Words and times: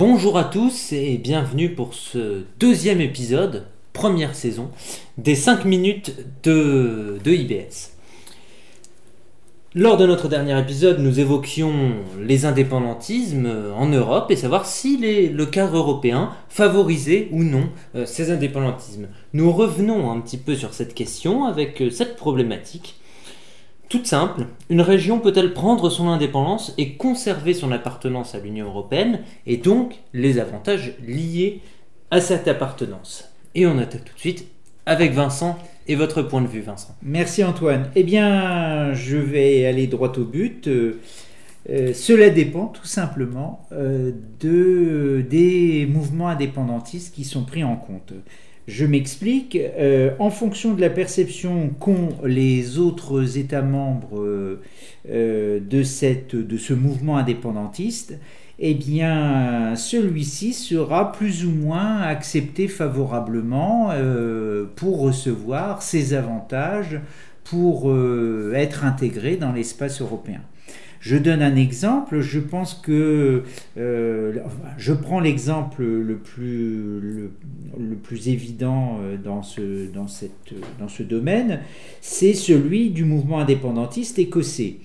Bonjour 0.00 0.38
à 0.38 0.44
tous 0.44 0.94
et 0.94 1.18
bienvenue 1.18 1.74
pour 1.74 1.92
ce 1.92 2.44
deuxième 2.58 3.02
épisode, 3.02 3.66
première 3.92 4.34
saison, 4.34 4.70
des 5.18 5.34
5 5.34 5.66
minutes 5.66 6.16
de, 6.42 7.20
IBS. 7.26 7.90
Lors 9.74 9.98
de 9.98 10.06
notre 10.06 10.28
dernier 10.28 10.58
épisode, 10.58 11.00
nous 11.00 11.20
évoquions 11.20 11.96
les 12.18 12.46
indépendantismes 12.46 13.52
en 13.76 13.88
Europe 13.88 14.30
et 14.30 14.36
savoir 14.36 14.64
si 14.64 14.96
le 14.96 15.44
cadre 15.44 15.76
européen 15.76 16.30
favorisait 16.48 17.28
ou 17.30 17.44
non 17.44 17.68
euh, 17.94 18.06
ces 18.06 18.30
indépendantismes. 18.30 19.08
Nous 19.34 19.52
revenons 19.52 20.10
un 20.10 20.20
petit 20.22 20.38
peu 20.38 20.54
sur 20.54 20.72
cette 20.72 20.94
question 20.94 21.44
avec 21.44 21.82
euh, 21.82 21.90
cette 21.90 22.16
problématique. 22.16 22.98
Toute 23.90 24.06
simple, 24.06 24.46
une 24.68 24.82
région 24.82 25.18
peut-elle 25.18 25.52
prendre 25.52 25.90
son 25.90 26.06
indépendance 26.06 26.72
et 26.78 26.94
conserver 26.94 27.54
son 27.54 27.72
appartenance 27.72 28.36
à 28.36 28.38
l'Union 28.38 28.66
européenne 28.66 29.18
et 29.48 29.56
donc 29.56 29.96
les 30.12 30.38
avantages 30.38 30.94
liés 31.04 31.60
à 32.12 32.20
cette 32.20 32.46
appartenance? 32.46 33.34
Et 33.56 33.66
on 33.66 33.78
attaque 33.78 34.04
tout 34.04 34.14
de 34.14 34.20
suite 34.20 34.46
avec 34.86 35.12
Vincent 35.12 35.58
et 35.88 35.96
votre 35.96 36.22
point 36.22 36.40
de 36.40 36.46
vue, 36.46 36.60
Vincent. 36.60 36.94
Merci 37.02 37.42
Antoine. 37.42 37.90
Eh 37.96 38.04
bien, 38.04 38.94
je 38.94 39.16
vais 39.16 39.66
aller 39.66 39.88
droit 39.88 40.12
au 40.16 40.24
but. 40.24 40.68
Euh, 40.68 41.00
euh, 41.68 41.92
cela 41.92 42.30
dépend 42.30 42.66
tout 42.66 42.86
simplement 42.86 43.66
euh, 43.72 44.12
de, 44.38 45.26
des 45.28 45.86
mouvements 45.86 46.28
indépendantistes 46.28 47.12
qui 47.12 47.24
sont 47.24 47.42
pris 47.42 47.64
en 47.64 47.74
compte. 47.74 48.12
Je 48.70 48.86
m'explique. 48.86 49.58
en 50.18 50.30
fonction 50.30 50.74
de 50.74 50.80
la 50.80 50.90
perception 50.90 51.70
qu'ont 51.80 52.10
les 52.24 52.78
autres 52.78 53.36
États 53.36 53.62
membres 53.62 54.58
de, 55.08 55.82
cette, 55.82 56.36
de 56.36 56.56
ce 56.56 56.72
mouvement 56.72 57.16
indépendantiste, 57.16 58.14
eh 58.62 58.76
celui-ci 59.74 60.52
sera 60.52 61.12
plus 61.12 61.46
ou 61.46 61.50
moins 61.50 62.02
accepté 62.02 62.68
favorablement 62.68 63.88
euh, 63.92 64.66
pour 64.76 65.00
recevoir 65.00 65.80
ses 65.80 66.12
avantages, 66.12 67.00
pour 67.42 67.90
euh, 67.90 68.52
être 68.54 68.84
intégré 68.84 69.36
dans 69.36 69.52
l'espace 69.52 70.02
européen. 70.02 70.42
Je 71.00 71.16
donne 71.16 71.42
un 71.42 71.56
exemple, 71.56 72.20
je 72.20 72.38
pense 72.38 72.74
que 72.74 73.42
euh, 73.78 74.32
je 74.76 74.92
prends 74.92 75.20
l'exemple 75.20 75.82
le 75.82 76.16
plus, 76.16 77.30
le, 77.78 77.96
plus 78.02 78.28
évident 78.28 78.98
dans 79.24 79.42
ce, 79.42 79.90
dans, 79.90 80.08
cette, 80.08 80.52
dans 80.78 80.88
ce 80.88 81.02
domaine, 81.02 81.60
c'est 82.00 82.34
celui 82.34 82.90
du 82.90 83.04
mouvement 83.04 83.40
indépendantiste 83.40 84.18
écossais. 84.18 84.76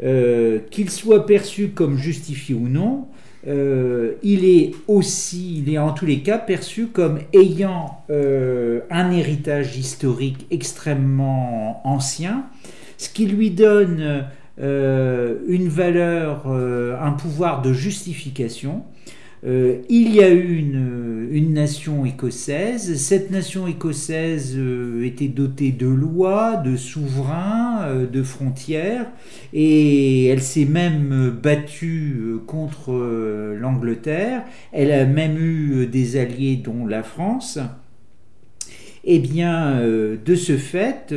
qu'il 0.00 0.90
soit 0.90 1.24
perçu 1.24 1.68
comme 1.68 1.96
justifié 1.96 2.54
ou 2.54 2.68
non, 2.68 3.06
euh, 3.46 4.14
il 4.22 4.44
est 4.44 4.72
aussi, 4.86 5.62
il 5.66 5.72
est 5.72 5.78
en 5.78 5.92
tous 5.92 6.04
les 6.04 6.20
cas 6.20 6.36
perçu 6.36 6.88
comme 6.88 7.20
ayant 7.32 8.02
euh, 8.10 8.80
un 8.90 9.10
héritage 9.10 9.78
historique 9.78 10.46
extrêmement 10.50 11.80
ancien, 11.84 12.44
ce 12.98 13.08
qui 13.08 13.26
lui 13.26 13.50
donne 13.50 14.00
euh, 14.00 14.20
une 14.60 15.68
valeur, 15.68 16.46
un 16.48 17.12
pouvoir 17.12 17.62
de 17.62 17.72
justification 17.72 18.84
euh, 19.46 19.80
il 19.88 20.14
y 20.14 20.22
a 20.22 20.28
eu 20.28 20.56
une, 20.56 21.54
nation 21.54 22.04
écossaise. 22.04 22.96
Cette 23.00 23.30
nation 23.30 23.66
écossaise 23.66 24.54
euh, 24.56 25.04
était 25.04 25.28
dotée 25.28 25.72
de 25.72 25.86
lois, 25.86 26.56
de 26.56 26.76
souverains, 26.76 27.82
euh, 27.82 28.06
de 28.06 28.22
frontières, 28.22 29.06
et 29.52 30.26
elle 30.26 30.42
s'est 30.42 30.66
même 30.66 31.30
battue 31.42 32.36
contre 32.46 32.92
l'Angleterre. 33.58 34.44
Elle 34.72 34.92
a 34.92 35.06
même 35.06 35.38
eu 35.38 35.86
des 35.86 36.16
alliés, 36.18 36.56
dont 36.56 36.86
la 36.86 37.02
France. 37.02 37.58
Eh 39.04 39.18
bien, 39.18 39.80
de 39.80 40.34
ce 40.34 40.56
fait, 40.58 41.14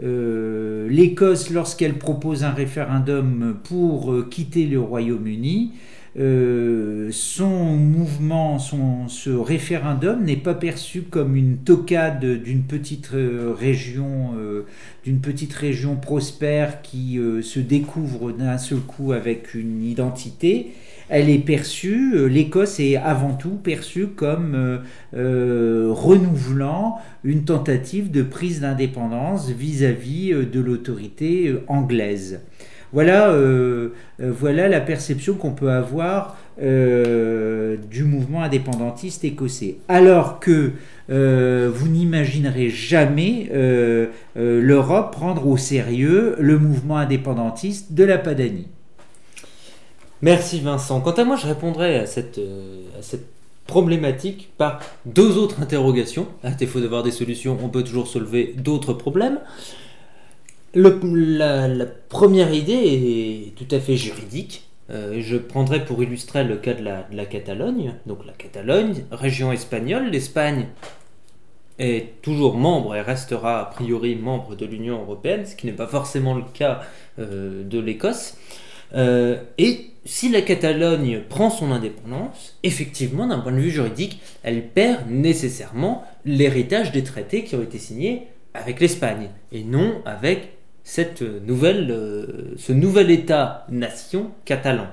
l'Écosse, 0.00 1.50
lorsqu'elle 1.50 1.94
propose 1.94 2.42
un 2.42 2.50
référendum 2.50 3.56
pour 3.62 4.28
quitter 4.28 4.66
le 4.66 4.80
Royaume-Uni, 4.80 5.72
euh, 6.18 7.08
son 7.10 7.48
mouvement, 7.48 8.58
son, 8.58 9.08
ce 9.08 9.30
référendum 9.30 10.22
n'est 10.22 10.36
pas 10.36 10.52
perçu 10.52 11.02
comme 11.02 11.36
une 11.36 11.56
tocade 11.56 12.42
d'une 12.42 12.64
petite 12.64 13.12
euh, 13.14 13.54
région, 13.58 14.34
euh, 14.36 14.66
d'une 15.04 15.20
petite 15.20 15.54
région 15.54 15.96
prospère 15.96 16.82
qui 16.82 17.18
se 17.42 17.60
découvre 17.60 18.32
d'un 18.32 18.58
seul 18.58 18.80
coup 18.80 19.12
avec 19.12 19.54
une 19.54 19.82
identité. 19.82 20.72
Elle 21.08 21.30
est 21.30 21.38
perçue, 21.38 22.28
l'Écosse 22.28 22.78
est 22.80 22.96
avant 22.96 23.34
tout 23.34 23.56
perçue 23.62 24.08
comme 24.08 24.80
renouvelant 25.12 26.81
une 27.24 27.44
tentative 27.44 28.10
de 28.10 28.22
prise 28.22 28.60
d'indépendance 28.60 29.48
vis-à-vis 29.48 30.32
de 30.32 30.60
l'autorité 30.60 31.54
anglaise. 31.68 32.40
Voilà, 32.92 33.30
euh, 33.30 33.88
euh, 34.20 34.30
voilà 34.30 34.68
la 34.68 34.80
perception 34.80 35.34
qu'on 35.34 35.52
peut 35.52 35.70
avoir 35.70 36.36
euh, 36.60 37.76
du 37.90 38.04
mouvement 38.04 38.42
indépendantiste 38.42 39.24
écossais. 39.24 39.78
Alors 39.88 40.40
que 40.40 40.72
vous 41.08 41.88
n'imaginerez 41.88 42.70
jamais 42.70 43.50
l'Europe 44.34 45.12
prendre 45.12 45.46
au 45.46 45.58
sérieux 45.58 46.36
le 46.38 46.58
mouvement 46.58 46.96
indépendantiste 46.96 47.92
de 47.92 48.04
la 48.04 48.16
Padanie. 48.16 48.68
Merci 50.22 50.60
Vincent. 50.60 51.00
Quant 51.00 51.10
à 51.10 51.24
moi, 51.24 51.36
je 51.36 51.46
répondrai 51.46 51.98
à 51.98 52.06
cette 52.06 52.40
problématique 53.66 54.50
par 54.58 54.80
deux 55.06 55.38
autres 55.38 55.62
interrogations. 55.62 56.26
À 56.42 56.50
défaut 56.50 56.80
d'avoir 56.80 57.02
des 57.02 57.10
solutions, 57.10 57.58
on 57.62 57.68
peut 57.68 57.82
toujours 57.82 58.06
soulever 58.06 58.54
d'autres 58.56 58.92
problèmes 58.92 59.38
la, 60.74 61.86
première 62.08 62.52
idée 62.52 62.72
est 62.72 63.54
tout 63.54 63.74
à 63.74 63.80
fait 63.80 63.96
juridique. 63.96 64.68
Euh, 64.90 65.20
je 65.20 65.36
prendrai 65.36 65.84
pour 65.84 66.02
illustrer 66.02 66.44
le 66.44 66.56
cas 66.56 66.74
de 66.74 66.82
la, 66.82 67.24
Catalogne. 67.24 67.94
Donc 68.06 68.26
la 68.26 68.32
Catalogne, 68.32 69.04
région 69.10 69.52
espagnole, 69.52 70.10
l'Espagne 70.10 70.68
est 71.78 72.20
toujours 72.22 72.56
membre 72.56 72.94
et 72.94 73.00
restera 73.00 73.60
a 73.60 73.64
priori 73.64 74.14
membre 74.14 74.54
de 74.54 74.66
l'Union 74.66 75.00
européenne, 75.00 75.46
ce 75.46 75.56
qui 75.56 75.66
n'est 75.66 75.72
pas 75.72 75.86
forcément 75.86 76.34
le 76.34 76.44
cas 76.52 76.82
euh, 77.18 77.64
de 77.64 77.78
l'Écosse. 77.78 78.36
Euh, 78.94 79.38
et 79.56 79.91
si 80.04 80.28
la 80.28 80.42
Catalogne 80.42 81.22
prend 81.28 81.50
son 81.50 81.70
indépendance, 81.70 82.58
effectivement, 82.62 83.26
d'un 83.26 83.38
point 83.38 83.52
de 83.52 83.60
vue 83.60 83.70
juridique, 83.70 84.20
elle 84.42 84.66
perd 84.68 85.08
nécessairement 85.08 86.04
l'héritage 86.24 86.92
des 86.92 87.04
traités 87.04 87.44
qui 87.44 87.54
ont 87.54 87.62
été 87.62 87.78
signés 87.78 88.26
avec 88.54 88.80
l'Espagne, 88.80 89.30
et 89.52 89.64
non 89.64 90.02
avec 90.04 90.50
euh, 91.20 92.54
ce 92.56 92.72
nouvel 92.72 93.10
État-nation 93.10 94.30
catalan. 94.44 94.86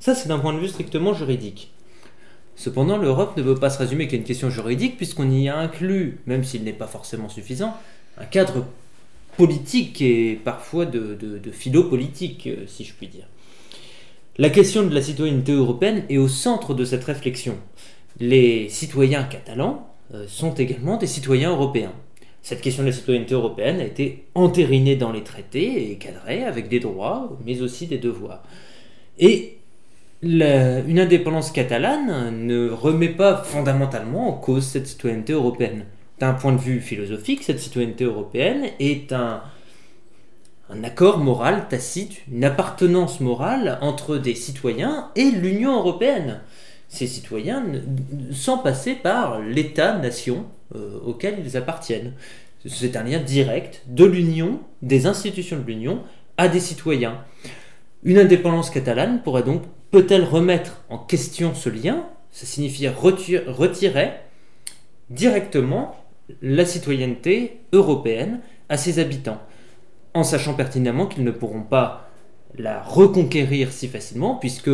Ça, 0.00 0.14
c'est 0.14 0.28
d'un 0.28 0.38
point 0.38 0.52
de 0.52 0.58
vue 0.58 0.68
strictement 0.68 1.14
juridique. 1.14 1.72
Cependant, 2.56 2.98
l'Europe 2.98 3.36
ne 3.36 3.42
veut 3.42 3.54
pas 3.54 3.70
se 3.70 3.78
résumer 3.78 4.08
qu'à 4.08 4.16
une 4.16 4.24
question 4.24 4.50
juridique, 4.50 4.96
puisqu'on 4.96 5.30
y 5.30 5.48
a 5.48 5.56
inclus, 5.56 6.18
même 6.26 6.44
s'il 6.44 6.64
n'est 6.64 6.72
pas 6.72 6.86
forcément 6.86 7.28
suffisant, 7.28 7.74
un 8.18 8.26
cadre 8.26 8.66
politique 9.36 10.02
et 10.02 10.38
parfois 10.44 10.84
de, 10.84 11.14
de, 11.14 11.50
philo-politique, 11.50 12.48
euh, 12.48 12.66
si 12.66 12.84
je 12.84 12.92
puis 12.92 13.06
dire. 13.06 13.26
La 14.38 14.48
question 14.48 14.84
de 14.84 14.94
la 14.94 15.02
citoyenneté 15.02 15.52
européenne 15.52 16.04
est 16.08 16.18
au 16.18 16.28
centre 16.28 16.72
de 16.72 16.84
cette 16.84 17.04
réflexion. 17.04 17.56
Les 18.18 18.68
citoyens 18.68 19.24
catalans 19.24 19.88
euh, 20.14 20.24
sont 20.28 20.54
également 20.54 20.96
des 20.96 21.06
citoyens 21.06 21.50
européens. 21.50 21.92
Cette 22.42 22.60
question 22.60 22.84
de 22.84 22.88
la 22.88 22.94
citoyenneté 22.94 23.34
européenne 23.34 23.80
a 23.80 23.84
été 23.84 24.24
entérinée 24.34 24.96
dans 24.96 25.12
les 25.12 25.24
traités 25.24 25.90
et 25.90 25.96
cadrée 25.96 26.44
avec 26.44 26.68
des 26.68 26.80
droits, 26.80 27.36
mais 27.44 27.60
aussi 27.60 27.86
des 27.86 27.98
devoirs. 27.98 28.42
Et 29.18 29.58
une 30.22 30.98
indépendance 30.98 31.50
catalane 31.50 32.46
ne 32.46 32.70
remet 32.70 33.08
pas 33.08 33.42
fondamentalement 33.42 34.28
en 34.28 34.32
cause 34.32 34.64
cette 34.64 34.86
citoyenneté 34.86 35.32
européenne. 35.32 35.84
D'un 36.18 36.34
point 36.34 36.52
de 36.52 36.60
vue 36.60 36.80
philosophique, 36.80 37.42
cette 37.42 37.58
citoyenneté 37.58 38.04
européenne 38.04 38.66
est 38.78 39.12
un, 39.12 39.42
un 40.70 40.84
accord 40.84 41.18
moral 41.18 41.68
tacite, 41.68 42.22
une 42.30 42.44
appartenance 42.44 43.20
morale 43.20 43.78
entre 43.80 44.16
des 44.16 44.34
citoyens 44.34 45.10
et 45.16 45.30
l'Union 45.30 45.76
européenne. 45.76 46.40
Ces 46.88 47.06
citoyens 47.06 47.64
sans 48.32 48.58
passer 48.58 48.94
par 48.94 49.40
l'État-nation 49.40 50.46
euh, 50.74 50.98
auxquels 51.04 51.38
ils 51.44 51.56
appartiennent. 51.56 52.14
C'est 52.66 52.96
un 52.96 53.04
lien 53.04 53.20
direct 53.20 53.82
de 53.86 54.04
l'Union, 54.04 54.60
des 54.82 55.06
institutions 55.06 55.58
de 55.58 55.64
l'Union, 55.64 56.02
à 56.36 56.48
des 56.48 56.60
citoyens. 56.60 57.24
Une 58.02 58.18
indépendance 58.18 58.70
catalane 58.70 59.22
pourrait 59.22 59.42
donc, 59.42 59.62
peut-elle 59.90 60.24
remettre 60.24 60.82
en 60.88 60.98
question 60.98 61.54
ce 61.54 61.68
lien? 61.68 62.06
Ça 62.30 62.46
signifie 62.46 62.88
retirer 62.88 64.12
directement 65.10 65.96
la 66.42 66.64
citoyenneté 66.64 67.60
européenne 67.72 68.40
à 68.68 68.76
ses 68.76 69.00
habitants, 69.00 69.40
en 70.14 70.24
sachant 70.24 70.54
pertinemment 70.54 71.06
qu'ils 71.06 71.24
ne 71.24 71.30
pourront 71.30 71.62
pas 71.62 72.10
la 72.56 72.82
reconquérir 72.82 73.72
si 73.72 73.88
facilement, 73.88 74.34
puisque 74.36 74.70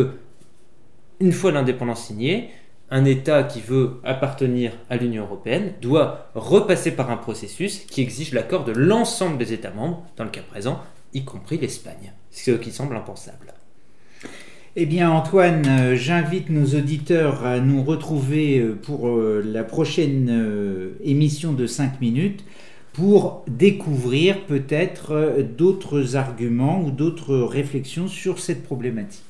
une 1.19 1.31
fois 1.31 1.51
l'indépendance 1.51 2.05
signée, 2.05 2.49
un 2.89 3.05
État 3.05 3.43
qui 3.43 3.59
veut 3.59 3.99
appartenir 4.03 4.71
à 4.89 4.95
l'Union 4.97 5.23
européenne 5.23 5.73
doit 5.81 6.29
repasser 6.35 6.91
par 6.91 7.11
un 7.11 7.17
processus 7.17 7.79
qui 7.79 8.01
exige 8.01 8.33
l'accord 8.33 8.63
de 8.63 8.71
l'ensemble 8.71 9.37
des 9.37 9.53
États 9.53 9.71
membres, 9.71 10.05
dans 10.15 10.23
le 10.23 10.29
cas 10.29 10.41
présent, 10.41 10.79
y 11.13 11.23
compris 11.23 11.57
l'Espagne, 11.57 12.13
ce 12.31 12.51
qui 12.51 12.71
semble 12.71 12.95
impensable. 12.95 13.53
Eh 14.79 14.85
bien 14.85 15.09
Antoine, 15.09 15.65
euh, 15.67 15.95
j'invite 15.95 16.51
nos 16.51 16.75
auditeurs 16.77 17.43
à 17.43 17.59
nous 17.59 17.83
retrouver 17.83 18.59
euh, 18.59 18.75
pour 18.75 19.07
euh, 19.07 19.41
la 19.43 19.63
prochaine 19.63 20.93
émission 21.03 21.51
de 21.51 21.65
5 21.65 21.99
minutes 21.99 22.43
pour 22.97 23.45
découvrir 23.47 24.47
peut-être 24.47 25.43
d'autres 25.55 26.15
arguments 26.15 26.83
ou 26.83 26.89
d'autres 26.89 27.37
réflexions 27.37 28.07
sur 28.07 28.39
cette 28.39 28.63
problématique. 28.63 29.26